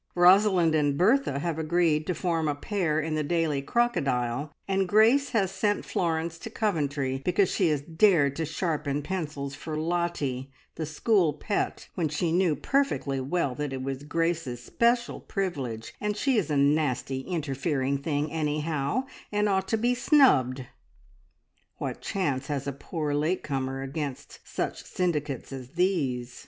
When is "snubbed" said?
19.93-20.65